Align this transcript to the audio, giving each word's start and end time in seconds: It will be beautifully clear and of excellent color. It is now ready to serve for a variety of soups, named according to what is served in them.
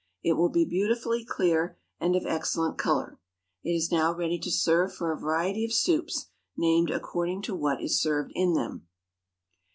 It 0.23 0.33
will 0.33 0.49
be 0.49 0.65
beautifully 0.65 1.23
clear 1.23 1.77
and 1.99 2.15
of 2.15 2.25
excellent 2.25 2.75
color. 2.79 3.19
It 3.63 3.73
is 3.73 3.91
now 3.91 4.11
ready 4.15 4.39
to 4.39 4.49
serve 4.49 4.95
for 4.95 5.11
a 5.11 5.19
variety 5.19 5.63
of 5.63 5.71
soups, 5.73 6.31
named 6.57 6.89
according 6.89 7.43
to 7.43 7.53
what 7.55 7.83
is 7.83 8.01
served 8.01 8.31
in 8.33 8.53
them. 8.55 8.87